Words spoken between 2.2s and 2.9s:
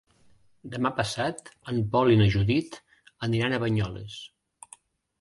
na Judit